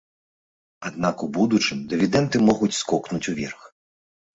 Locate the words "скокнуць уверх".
2.83-3.61